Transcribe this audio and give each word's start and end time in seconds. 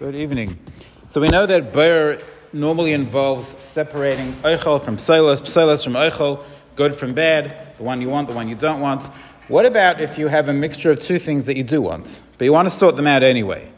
Good 0.00 0.14
evening. 0.14 0.58
So 1.08 1.20
we 1.20 1.28
know 1.28 1.44
that 1.44 1.74
Bayer 1.74 2.22
normally 2.54 2.94
involves 2.94 3.48
separating 3.60 4.32
Eichel 4.36 4.82
from 4.82 4.96
Psilas, 4.96 5.42
Psilas 5.42 5.84
from 5.84 5.92
Eichel, 5.92 6.42
good 6.74 6.94
from 6.94 7.12
bad, 7.12 7.76
the 7.76 7.82
one 7.82 8.00
you 8.00 8.08
want, 8.08 8.26
the 8.26 8.34
one 8.34 8.48
you 8.48 8.54
don't 8.54 8.80
want. 8.80 9.04
What 9.48 9.66
about 9.66 10.00
if 10.00 10.16
you 10.16 10.28
have 10.28 10.48
a 10.48 10.54
mixture 10.54 10.90
of 10.90 11.02
two 11.02 11.18
things 11.18 11.44
that 11.44 11.58
you 11.58 11.64
do 11.64 11.82
want, 11.82 12.22
but 12.38 12.46
you 12.46 12.52
want 12.54 12.64
to 12.64 12.70
sort 12.74 12.96
them 12.96 13.06
out 13.06 13.22
anyway? 13.22 13.70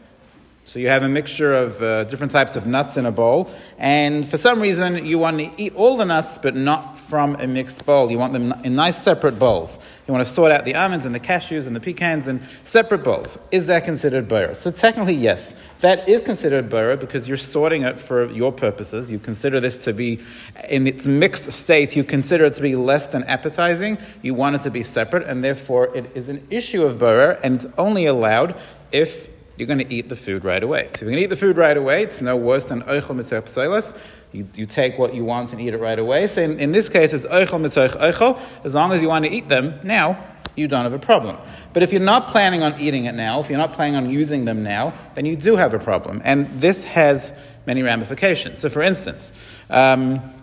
So 0.65 0.79
you 0.79 0.87
have 0.87 1.03
a 1.03 1.09
mixture 1.09 1.53
of 1.53 1.81
uh, 1.83 2.05
different 2.05 2.31
types 2.31 2.55
of 2.55 2.65
nuts 2.65 2.95
in 2.95 3.05
a 3.05 3.11
bowl, 3.11 3.51
and 3.77 4.27
for 4.27 4.37
some 4.37 4.61
reason 4.61 5.05
you 5.05 5.19
want 5.19 5.37
to 5.37 5.51
eat 5.57 5.75
all 5.75 5.97
the 5.97 6.05
nuts, 6.05 6.37
but 6.37 6.55
not 6.55 6.97
from 6.97 7.35
a 7.35 7.47
mixed 7.47 7.85
bowl. 7.85 8.09
You 8.09 8.17
want 8.17 8.31
them 8.31 8.53
in 8.63 8.73
nice 8.73 9.01
separate 9.01 9.37
bowls. 9.37 9.77
You 10.07 10.13
want 10.13 10.25
to 10.25 10.33
sort 10.33 10.53
out 10.53 10.63
the 10.63 10.75
almonds 10.75 11.05
and 11.05 11.13
the 11.13 11.19
cashews 11.19 11.67
and 11.67 11.75
the 11.75 11.81
pecans 11.81 12.29
in 12.29 12.41
separate 12.63 13.03
bowls. 13.03 13.37
Is 13.51 13.65
that 13.65 13.83
considered 13.83 14.29
bura? 14.29 14.55
So 14.55 14.71
technically, 14.71 15.15
yes, 15.15 15.53
that 15.81 16.07
is 16.07 16.21
considered 16.21 16.69
bura 16.69 16.97
because 16.97 17.27
you're 17.27 17.35
sorting 17.35 17.83
it 17.83 17.99
for 17.99 18.31
your 18.31 18.53
purposes. 18.53 19.11
You 19.11 19.19
consider 19.19 19.59
this 19.59 19.77
to 19.79 19.93
be 19.93 20.21
in 20.69 20.87
its 20.87 21.05
mixed 21.05 21.51
state. 21.51 21.93
You 21.93 22.05
consider 22.05 22.45
it 22.45 22.53
to 22.53 22.61
be 22.61 22.77
less 22.77 23.07
than 23.07 23.25
appetizing. 23.25 23.97
You 24.21 24.33
want 24.33 24.55
it 24.55 24.61
to 24.61 24.71
be 24.71 24.81
separate, 24.81 25.27
and 25.27 25.43
therefore 25.43 25.95
it 25.95 26.09
is 26.15 26.29
an 26.29 26.47
issue 26.49 26.85
of 26.85 26.99
bura 26.99 27.37
and 27.43 27.55
it's 27.55 27.73
only 27.77 28.05
allowed 28.05 28.55
if 28.93 29.29
you're 29.57 29.67
going 29.67 29.79
to 29.79 29.93
eat 29.93 30.09
the 30.09 30.15
food 30.15 30.43
right 30.43 30.63
away. 30.63 30.83
So 30.83 30.89
if 30.89 31.01
you're 31.01 31.11
going 31.11 31.19
to 31.19 31.23
eat 31.23 31.29
the 31.29 31.35
food 31.35 31.57
right 31.57 31.77
away, 31.77 32.03
it's 32.03 32.21
no 32.21 32.35
worse 32.35 32.63
than 32.63 32.81
oichel 32.83 33.15
mitoch 33.15 33.43
psoilas. 33.43 33.95
You, 34.31 34.47
you 34.55 34.65
take 34.65 34.97
what 34.97 35.13
you 35.13 35.23
want 35.23 35.51
and 35.51 35.61
eat 35.61 35.73
it 35.73 35.77
right 35.77 35.99
away. 35.99 36.27
So 36.27 36.41
in, 36.41 36.59
in 36.59 36.71
this 36.71 36.89
case, 36.89 37.13
it's 37.13 37.25
oichel 37.25 37.61
mitoch 37.61 37.99
oichel. 37.99 38.39
As 38.63 38.73
long 38.73 38.91
as 38.91 39.01
you 39.01 39.07
want 39.07 39.25
to 39.25 39.31
eat 39.31 39.49
them 39.49 39.79
now, 39.83 40.23
you 40.55 40.67
don't 40.67 40.83
have 40.83 40.93
a 40.93 40.99
problem. 40.99 41.37
But 41.71 41.83
if 41.83 41.91
you're 41.91 42.01
not 42.01 42.27
planning 42.27 42.63
on 42.63 42.79
eating 42.79 43.05
it 43.05 43.15
now, 43.15 43.39
if 43.39 43.49
you're 43.49 43.59
not 43.59 43.73
planning 43.73 43.95
on 43.95 44.09
using 44.09 44.45
them 44.45 44.63
now, 44.63 44.93
then 45.15 45.25
you 45.25 45.35
do 45.35 45.55
have 45.55 45.73
a 45.73 45.79
problem. 45.79 46.21
And 46.23 46.47
this 46.59 46.83
has 46.83 47.33
many 47.65 47.81
ramifications. 47.81 48.59
So 48.59 48.69
for 48.69 48.81
instance, 48.81 49.33
um, 49.69 50.33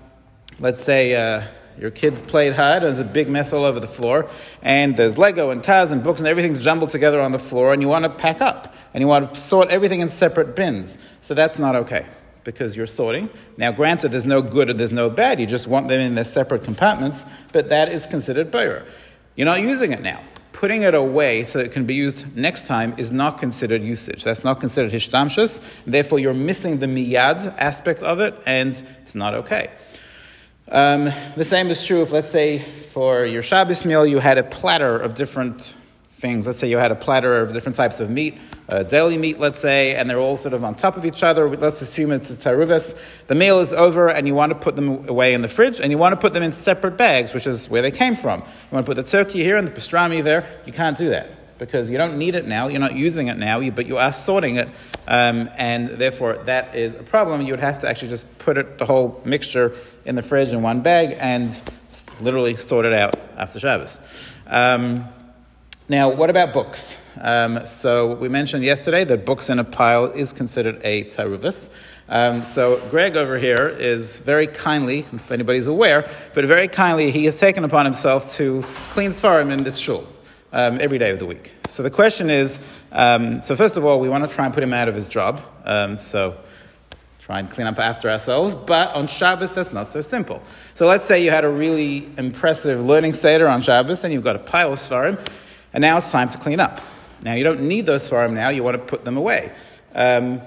let's 0.58 0.82
say... 0.82 1.14
Uh, 1.16 1.42
your 1.78 1.90
kids 1.90 2.20
played 2.20 2.52
hard, 2.52 2.82
and 2.82 2.86
there's 2.88 2.98
a 2.98 3.04
big 3.04 3.28
mess 3.28 3.54
all 3.54 3.64
over 3.64 3.80
the 3.80 3.86
floor, 3.86 4.28
and 4.60 4.94
there's 4.96 5.16
Lego 5.16 5.48
and 5.48 5.62
cars 5.62 5.90
and 5.90 6.02
books 6.02 6.20
and 6.20 6.28
everything's 6.28 6.58
jumbled 6.58 6.90
together 6.90 7.22
on 7.22 7.32
the 7.32 7.38
floor, 7.38 7.72
and 7.72 7.80
you 7.80 7.88
want 7.88 8.02
to 8.02 8.10
pack 8.10 8.42
up, 8.42 8.74
and 8.92 9.00
you 9.00 9.06
want 9.08 9.34
to 9.34 9.40
sort 9.40 9.68
everything 9.68 10.00
in 10.00 10.10
separate 10.10 10.56
bins. 10.56 10.98
So 11.20 11.34
that's 11.34 11.58
not 11.58 11.76
okay, 11.76 12.06
because 12.44 12.76
you're 12.76 12.86
sorting. 12.86 13.30
Now, 13.56 13.72
granted, 13.72 14.10
there's 14.10 14.26
no 14.26 14.42
good 14.42 14.70
or 14.70 14.74
there's 14.74 14.92
no 14.92 15.10
bad, 15.10 15.40
you 15.40 15.46
just 15.46 15.66
want 15.66 15.88
them 15.88 16.00
in 16.00 16.14
their 16.14 16.24
separate 16.24 16.64
compartments, 16.64 17.24
but 17.52 17.68
that 17.68 17.90
is 17.92 18.06
considered 18.06 18.50
boyer. 18.50 18.84
You're 19.36 19.46
not 19.46 19.60
using 19.60 19.92
it 19.92 20.02
now. 20.02 20.22
Putting 20.52 20.82
it 20.82 20.94
away 20.94 21.44
so 21.44 21.58
it 21.58 21.72
can 21.72 21.86
be 21.86 21.94
used 21.94 22.36
next 22.36 22.66
time 22.66 22.94
is 22.98 23.12
not 23.12 23.38
considered 23.38 23.82
usage. 23.82 24.24
That's 24.24 24.44
not 24.44 24.60
considered 24.60 24.92
hishtamshus. 24.92 25.62
Therefore, 25.86 26.18
you're 26.18 26.34
missing 26.34 26.80
the 26.80 26.86
miyad 26.86 27.54
aspect 27.56 28.02
of 28.02 28.20
it, 28.20 28.34
and 28.44 28.82
it's 29.00 29.14
not 29.14 29.32
okay. 29.34 29.70
Um, 30.68 31.10
the 31.36 31.44
same 31.44 31.70
is 31.70 31.84
true 31.86 32.02
if, 32.02 32.12
let's 32.12 32.30
say, 32.30 32.58
for 32.58 33.24
your 33.24 33.42
Shabbos 33.42 33.84
meal, 33.84 34.06
you 34.06 34.18
had 34.18 34.38
a 34.38 34.44
platter 34.44 34.98
of 34.98 35.14
different 35.14 35.72
things. 36.20 36.46
Let's 36.46 36.58
say 36.58 36.68
you 36.68 36.78
had 36.78 36.92
a 36.92 36.96
platter 36.96 37.40
of 37.40 37.52
different 37.52 37.76
types 37.76 37.98
of 37.98 38.10
meat, 38.10 38.38
uh, 38.68 38.82
deli 38.82 39.18
meat, 39.18 39.40
let's 39.40 39.58
say, 39.58 39.94
and 39.94 40.08
they're 40.08 40.18
all 40.18 40.36
sort 40.36 40.54
of 40.54 40.64
on 40.64 40.74
top 40.74 40.96
of 40.96 41.04
each 41.04 41.22
other. 41.22 41.48
Let's 41.48 41.82
assume 41.82 42.12
it's 42.12 42.30
a 42.30 42.36
taruvis. 42.36 42.96
The 43.26 43.34
meal 43.34 43.60
is 43.60 43.72
over, 43.72 44.08
and 44.08 44.26
you 44.26 44.34
want 44.34 44.50
to 44.50 44.58
put 44.58 44.76
them 44.76 45.08
away 45.08 45.34
in 45.34 45.40
the 45.40 45.48
fridge, 45.48 45.80
and 45.80 45.90
you 45.90 45.98
want 45.98 46.12
to 46.12 46.20
put 46.20 46.32
them 46.32 46.42
in 46.42 46.52
separate 46.52 46.96
bags, 46.96 47.34
which 47.34 47.46
is 47.46 47.68
where 47.68 47.82
they 47.82 47.90
came 47.90 48.16
from. 48.16 48.40
You 48.40 48.46
want 48.72 48.86
to 48.86 48.94
put 48.94 49.04
the 49.04 49.10
turkey 49.10 49.42
here 49.42 49.56
and 49.56 49.66
the 49.66 49.72
pastrami 49.72 50.22
there. 50.22 50.46
You 50.66 50.72
can't 50.72 50.96
do 50.96 51.10
that 51.10 51.40
because 51.60 51.90
you 51.90 51.98
don't 51.98 52.16
need 52.16 52.34
it 52.34 52.46
now, 52.48 52.68
you're 52.68 52.80
not 52.80 52.94
using 52.94 53.28
it 53.28 53.36
now, 53.36 53.60
but 53.70 53.86
you 53.86 53.98
are 53.98 54.12
sorting 54.14 54.56
it, 54.56 54.66
um, 55.06 55.48
and 55.56 55.90
therefore 55.90 56.38
that 56.46 56.74
is 56.74 56.94
a 56.94 57.02
problem. 57.02 57.42
You 57.42 57.52
would 57.52 57.60
have 57.60 57.78
to 57.80 57.88
actually 57.88 58.08
just 58.08 58.26
put 58.38 58.56
it, 58.56 58.78
the 58.78 58.86
whole 58.86 59.20
mixture 59.26 59.76
in 60.06 60.14
the 60.14 60.22
fridge 60.22 60.54
in 60.54 60.62
one 60.62 60.80
bag 60.80 61.16
and 61.20 61.60
literally 62.18 62.56
sort 62.56 62.86
it 62.86 62.94
out 62.94 63.14
after 63.36 63.60
Shabbos. 63.60 64.00
Um, 64.46 65.06
now, 65.90 66.08
what 66.08 66.30
about 66.30 66.52
books? 66.52 66.96
Um, 67.20 67.66
so 67.66 68.14
we 68.14 68.28
mentioned 68.28 68.62
yesterday 68.62 69.02
that 69.02 69.26
books 69.26 69.50
in 69.50 69.58
a 69.58 69.64
pile 69.64 70.06
is 70.06 70.32
considered 70.32 70.80
a 70.84 71.02
taruvis. 71.06 71.68
Um, 72.08 72.44
so 72.44 72.80
Greg 72.90 73.16
over 73.16 73.36
here 73.36 73.68
is 73.68 74.20
very 74.20 74.46
kindly, 74.46 75.04
if 75.12 75.32
anybody's 75.32 75.66
aware, 75.66 76.08
but 76.32 76.44
very 76.44 76.68
kindly 76.68 77.10
he 77.10 77.24
has 77.24 77.38
taken 77.38 77.64
upon 77.64 77.86
himself 77.86 78.32
to 78.34 78.64
clean 78.92 79.10
Svarim 79.10 79.50
in 79.50 79.64
this 79.64 79.78
shul 79.78 80.06
um, 80.52 80.78
every 80.80 80.98
day 80.98 81.10
of 81.10 81.18
the 81.18 81.26
week. 81.26 81.54
So 81.66 81.82
the 81.82 81.90
question 81.90 82.30
is 82.30 82.60
um, 82.92 83.42
so, 83.42 83.56
first 83.56 83.76
of 83.76 83.84
all, 83.84 83.98
we 83.98 84.08
want 84.08 84.28
to 84.28 84.32
try 84.32 84.44
and 84.44 84.54
put 84.54 84.62
him 84.62 84.72
out 84.72 84.86
of 84.86 84.94
his 84.94 85.08
job. 85.08 85.42
Um, 85.64 85.98
so, 85.98 86.36
try 87.18 87.40
and 87.40 87.50
clean 87.50 87.66
up 87.66 87.78
after 87.80 88.08
ourselves. 88.08 88.54
But 88.54 88.94
on 88.94 89.08
Shabbos, 89.08 89.52
that's 89.52 89.72
not 89.72 89.88
so 89.88 90.02
simple. 90.02 90.40
So, 90.74 90.86
let's 90.86 91.04
say 91.04 91.24
you 91.24 91.30
had 91.30 91.44
a 91.44 91.48
really 91.48 92.08
impressive 92.16 92.80
learning 92.84 93.14
Seder 93.14 93.48
on 93.48 93.62
Shabbos 93.62 94.04
and 94.04 94.12
you've 94.12 94.24
got 94.24 94.36
a 94.36 94.40
pile 94.40 94.72
of 94.72 94.78
Svarim, 94.78 95.24
and 95.72 95.82
now 95.82 95.98
it's 95.98 96.10
time 96.10 96.28
to 96.28 96.38
clean 96.38 96.60
up. 96.60 96.80
Now, 97.22 97.34
you 97.34 97.44
don't 97.44 97.62
need 97.62 97.86
those 97.86 98.08
Svarim 98.08 98.32
now, 98.32 98.48
you 98.48 98.62
want 98.62 98.78
to 98.78 98.84
put 98.84 99.04
them 99.04 99.16
away. 99.16 99.52
Um, 99.94 100.40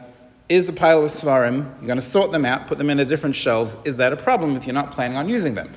is 0.50 0.66
the 0.66 0.74
pile 0.74 1.04
of 1.04 1.12
Svarim, 1.12 1.78
you're 1.80 1.88
going 1.88 1.96
to 1.98 2.02
sort 2.02 2.32
them 2.32 2.46
out, 2.46 2.68
put 2.68 2.78
them 2.78 2.90
in 2.90 2.98
the 2.98 3.06
different 3.06 3.36
shelves. 3.36 3.78
Is 3.86 3.98
that 3.98 4.12
a 4.14 4.18
problem 4.18 4.56
if 4.56 4.66
you're 4.66 4.74
not 4.74 4.92
planning 4.92 5.18
on 5.18 5.30
using 5.30 5.56
them? 5.56 5.74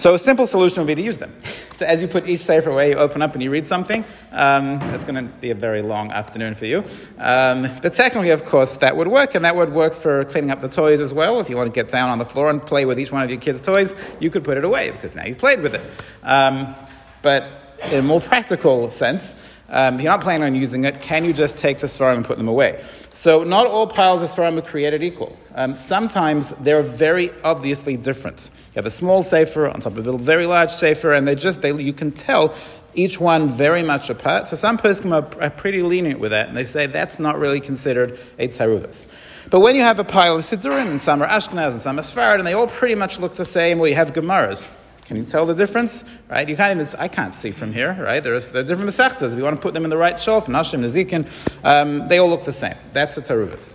So 0.00 0.14
a 0.14 0.18
simple 0.18 0.46
solution 0.46 0.80
would 0.80 0.86
be 0.86 0.94
to 0.94 1.02
use 1.02 1.18
them. 1.18 1.36
So 1.76 1.84
as 1.84 2.00
you 2.00 2.08
put 2.08 2.26
each 2.26 2.40
sefer 2.40 2.70
away, 2.70 2.90
you 2.90 2.96
open 2.96 3.20
up 3.20 3.34
and 3.34 3.42
you 3.42 3.50
read 3.50 3.66
something. 3.66 4.02
Um, 4.32 4.78
that's 4.78 5.04
going 5.04 5.16
to 5.16 5.30
be 5.40 5.50
a 5.50 5.54
very 5.54 5.82
long 5.82 6.10
afternoon 6.10 6.54
for 6.54 6.64
you. 6.64 6.84
Um, 7.18 7.68
but 7.82 7.92
technically, 7.92 8.30
of 8.30 8.46
course, 8.46 8.76
that 8.76 8.96
would 8.96 9.08
work, 9.08 9.34
and 9.34 9.44
that 9.44 9.56
would 9.56 9.74
work 9.74 9.92
for 9.92 10.24
cleaning 10.24 10.50
up 10.50 10.60
the 10.60 10.70
toys 10.70 11.02
as 11.02 11.12
well. 11.12 11.38
If 11.38 11.50
you 11.50 11.56
want 11.56 11.66
to 11.66 11.78
get 11.78 11.90
down 11.90 12.08
on 12.08 12.18
the 12.18 12.24
floor 12.24 12.48
and 12.48 12.64
play 12.64 12.86
with 12.86 12.98
each 12.98 13.12
one 13.12 13.22
of 13.22 13.28
your 13.28 13.40
kids' 13.40 13.60
toys, 13.60 13.94
you 14.20 14.30
could 14.30 14.42
put 14.42 14.56
it 14.56 14.64
away 14.64 14.90
because 14.90 15.14
now 15.14 15.26
you've 15.26 15.36
played 15.36 15.60
with 15.60 15.74
it. 15.74 15.82
Um, 16.22 16.74
but 17.20 17.69
in 17.84 17.98
a 17.98 18.02
more 18.02 18.20
practical 18.20 18.90
sense, 18.90 19.34
um, 19.68 19.94
if 19.94 20.02
you're 20.02 20.10
not 20.10 20.20
planning 20.20 20.42
on 20.42 20.54
using 20.56 20.84
it, 20.84 21.00
can 21.00 21.24
you 21.24 21.32
just 21.32 21.58
take 21.58 21.78
the 21.78 21.86
svarim 21.86 22.16
and 22.16 22.24
put 22.24 22.38
them 22.38 22.48
away? 22.48 22.82
So 23.10 23.44
not 23.44 23.66
all 23.66 23.86
piles 23.86 24.20
of 24.22 24.28
svarim 24.28 24.58
are 24.58 24.62
created 24.62 25.02
equal. 25.02 25.36
Um, 25.54 25.76
sometimes 25.76 26.50
they're 26.60 26.82
very 26.82 27.30
obviously 27.44 27.96
different. 27.96 28.50
You 28.52 28.76
have 28.76 28.86
a 28.86 28.90
small 28.90 29.22
sefer 29.22 29.68
on 29.68 29.80
top 29.80 29.96
of 29.96 30.06
a 30.06 30.18
very 30.18 30.46
large 30.46 30.70
sefer, 30.70 31.12
and 31.12 31.26
they 31.26 31.36
just 31.36 31.60
they, 31.60 31.72
you 31.72 31.92
can 31.92 32.10
tell 32.10 32.54
each 32.94 33.20
one 33.20 33.48
very 33.48 33.82
much 33.82 34.10
apart. 34.10 34.48
So 34.48 34.56
some 34.56 34.76
poskim 34.76 35.12
are, 35.12 35.42
are 35.42 35.50
pretty 35.50 35.82
lenient 35.82 36.18
with 36.18 36.32
that, 36.32 36.48
and 36.48 36.56
they 36.56 36.64
say 36.64 36.86
that's 36.86 37.20
not 37.20 37.38
really 37.38 37.60
considered 37.60 38.18
a 38.40 38.48
taruvis. 38.48 39.06
But 39.50 39.60
when 39.60 39.76
you 39.76 39.82
have 39.82 40.00
a 40.00 40.04
pile 40.04 40.36
of 40.36 40.42
siddurim, 40.42 40.90
and 40.90 41.00
some 41.00 41.22
are 41.22 41.28
Ashkenaz 41.28 41.70
and 41.70 41.80
some 41.80 41.98
are 41.98 42.02
Sfarad, 42.02 42.38
and 42.38 42.46
they 42.46 42.54
all 42.54 42.66
pretty 42.66 42.96
much 42.96 43.20
look 43.20 43.36
the 43.36 43.44
same, 43.44 43.78
or 43.80 43.86
you 43.86 43.94
have 43.94 44.12
Gemaras, 44.12 44.68
can 45.10 45.16
you 45.16 45.24
tell 45.24 45.44
the 45.44 45.56
difference? 45.56 46.04
Right? 46.28 46.48
You 46.48 46.54
can't 46.54 46.80
even, 46.80 47.00
I 47.00 47.08
can't 47.08 47.34
see 47.34 47.50
from 47.50 47.72
here, 47.72 47.98
right? 48.00 48.22
There's, 48.22 48.52
there 48.52 48.62
are 48.62 48.64
different 48.64 48.88
masechtas. 48.90 49.34
We 49.34 49.42
want 49.42 49.56
to 49.56 49.60
put 49.60 49.74
them 49.74 49.82
in 49.82 49.90
the 49.90 49.96
right 49.96 50.16
shelf, 50.16 50.46
Nashim, 50.46 50.84
Nazikin, 50.84 51.28
um, 51.64 52.06
they 52.06 52.18
all 52.18 52.28
look 52.28 52.44
the 52.44 52.52
same. 52.52 52.76
That's 52.92 53.18
a 53.18 53.22
taruvis. 53.22 53.74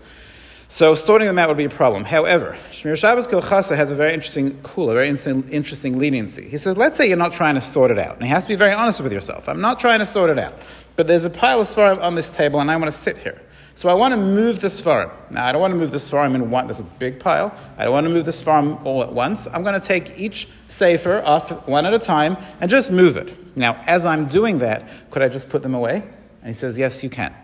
So 0.69 0.95
sorting 0.95 1.27
them 1.27 1.37
out 1.37 1.49
would 1.49 1.57
be 1.57 1.65
a 1.65 1.69
problem. 1.69 2.05
However, 2.05 2.55
Shmiras 2.71 2.99
Shabbos 2.99 3.27
Kehilchasa 3.27 3.75
has 3.75 3.91
a 3.91 3.95
very 3.95 4.13
interesting, 4.13 4.57
cool, 4.61 4.89
a 4.89 4.93
very 4.93 5.09
interesting 5.09 5.99
leniency. 5.99 6.47
He 6.47 6.57
says, 6.57 6.77
let's 6.77 6.95
say 6.95 7.05
you're 7.05 7.17
not 7.17 7.33
trying 7.33 7.55
to 7.55 7.61
sort 7.61 7.91
it 7.91 7.99
out. 7.99 8.15
And 8.15 8.21
you 8.21 8.29
have 8.29 8.43
to 8.43 8.47
be 8.47 8.55
very 8.55 8.71
honest 8.71 9.01
with 9.01 9.11
yourself. 9.11 9.49
I'm 9.49 9.59
not 9.59 9.77
trying 9.77 9.99
to 9.99 10.05
sort 10.05 10.29
it 10.29 10.39
out. 10.39 10.53
But 10.95 11.07
there's 11.07 11.25
a 11.25 11.29
pile 11.29 11.59
of 11.59 11.67
svarim 11.67 12.01
on 12.01 12.15
this 12.15 12.29
table 12.29 12.61
and 12.61 12.71
I 12.71 12.77
want 12.77 12.93
to 12.93 12.97
sit 12.97 13.17
here. 13.17 13.41
So 13.77 13.89
I 13.89 13.93
want 13.93 14.13
to 14.13 14.17
move 14.17 14.61
the 14.61 14.67
svarim. 14.67 15.11
Now, 15.31 15.45
I 15.45 15.51
don't 15.51 15.59
want 15.59 15.73
to 15.73 15.77
move 15.77 15.91
the 15.91 15.97
svarim 15.97 16.33
in 16.33 16.49
one, 16.49 16.67
there's 16.67 16.79
a 16.79 16.83
big 16.83 17.19
pile. 17.19 17.53
I 17.77 17.83
don't 17.83 17.91
want 17.91 18.05
to 18.05 18.09
move 18.09 18.23
the 18.23 18.31
svarim 18.31 18.83
all 18.85 19.03
at 19.03 19.11
once. 19.11 19.47
I'm 19.47 19.63
going 19.63 19.79
to 19.79 19.85
take 19.85 20.17
each 20.17 20.47
sefer 20.67 21.21
off 21.25 21.67
one 21.67 21.85
at 21.85 21.93
a 21.93 21.99
time 21.99 22.37
and 22.61 22.71
just 22.71 22.89
move 22.89 23.17
it. 23.17 23.57
Now, 23.57 23.81
as 23.85 24.05
I'm 24.05 24.25
doing 24.25 24.59
that, 24.59 24.87
could 25.11 25.21
I 25.21 25.27
just 25.27 25.49
put 25.49 25.61
them 25.61 25.73
away? 25.73 26.03
And 26.41 26.47
he 26.47 26.53
says, 26.53 26.77
yes, 26.77 27.03
you 27.03 27.09
can. 27.09 27.35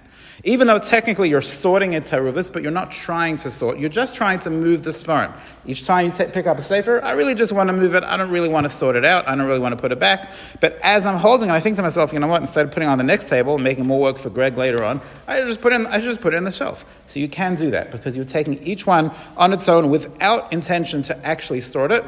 Even 0.44 0.66
though 0.66 0.79
technically 0.79 1.29
you're 1.29 1.41
sorting 1.41 1.96
a 1.96 2.02
teruvis, 2.02 2.52
but 2.52 2.63
you're 2.63 2.72
not 2.72 2.91
trying 2.91 3.38
to 3.38 3.52
sort, 3.52 3.78
you're 3.78 3.90
just 3.90 4.16
trying 4.16 4.40
to 4.40 4.49
move 4.49 4.82
the 4.82 4.90
svarim. 4.90 5.32
Each 5.67 5.85
time 5.85 6.08
you 6.08 6.11
t- 6.11 6.26
pick 6.26 6.47
up 6.47 6.58
a 6.58 6.64
sefer, 6.64 7.03
I 7.03 7.11
really 7.11 7.35
just 7.35 7.52
want 7.52 7.67
to 7.67 7.73
move 7.73 7.93
it. 7.93 8.03
I 8.03 8.17
don't 8.17 8.32
really 8.32 8.49
want 8.49 8.64
to 8.64 8.70
sort 8.70 8.96
it 8.96 9.05
out. 9.05 9.28
I 9.28 9.35
don't 9.35 9.46
really 9.46 9.59
want 9.59 9.73
to 9.73 9.82
put 9.82 9.91
it 9.91 9.99
back. 9.99 10.32
But 10.59 10.79
as 10.82 11.05
I'm 11.05 11.17
holding 11.17 11.49
it, 11.49 11.53
I 11.53 11.59
think 11.59 11.76
to 11.76 11.84
myself, 11.84 12.11
you 12.11 12.20
know 12.20 12.28
what? 12.28 12.41
Instead 12.41 12.66
of 12.66 12.72
putting 12.72 12.90
on 12.90 12.97
the 12.97 13.03
next 13.03 13.29
table 13.29 13.53
and 13.53 13.64
making 13.64 13.85
more 13.85 13.99
work 13.99 14.17
for 14.17 14.32
Greg 14.32 14.58
later 14.58 14.84
on, 14.84 14.99
I 15.28 15.41
just 15.41 15.61
put 15.61 15.73
in, 15.73 15.85
I 15.85 15.99
just 15.99 16.22
put 16.22 16.34
it 16.34 16.38
in 16.38 16.43
the 16.43 16.52
shelf. 16.52 16.85
So 17.05 17.20
you 17.20 17.29
can 17.29 17.55
do 17.55 17.70
that 17.72 17.91
because 17.91 18.16
you're 18.16 18.26
taking 18.26 18.61
each 18.64 18.88
one 18.88 19.11
on 19.38 19.53
its 19.53 19.70
own 19.70 19.91
without 19.91 20.52
intention 20.52 21.03
to 21.03 21.26
actually 21.26 21.61
sort 21.61 21.91
it. 21.91 22.03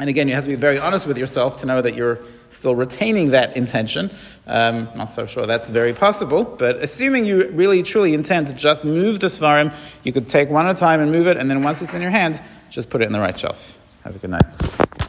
And 0.00 0.10
again, 0.10 0.26
you 0.26 0.34
have 0.34 0.44
to 0.44 0.50
be 0.50 0.56
very 0.56 0.78
honest 0.78 1.06
with 1.06 1.16
yourself 1.18 1.58
to 1.58 1.66
know 1.66 1.80
that 1.80 1.94
you're 1.94 2.18
still 2.54 2.74
retaining 2.74 3.30
that 3.30 3.56
intention. 3.56 4.10
Um, 4.46 4.88
not 4.94 5.06
so 5.06 5.26
sure 5.26 5.46
that's 5.46 5.70
very 5.70 5.92
possible, 5.92 6.44
but 6.44 6.76
assuming 6.76 7.24
you 7.24 7.48
really 7.50 7.82
truly 7.82 8.14
intend 8.14 8.46
to 8.46 8.52
just 8.52 8.84
move 8.84 9.20
the 9.20 9.26
svarim, 9.26 9.74
you 10.02 10.12
could 10.12 10.28
take 10.28 10.48
one 10.50 10.66
at 10.66 10.76
a 10.76 10.78
time 10.78 11.00
and 11.00 11.10
move 11.10 11.26
it, 11.26 11.36
and 11.36 11.50
then 11.50 11.62
once 11.62 11.82
it's 11.82 11.94
in 11.94 12.02
your 12.02 12.10
hand, 12.10 12.42
just 12.70 12.90
put 12.90 13.02
it 13.02 13.06
in 13.06 13.12
the 13.12 13.20
right 13.20 13.38
shelf. 13.38 13.78
Have 14.04 14.16
a 14.16 14.18
good 14.18 14.30
night. 14.30 15.03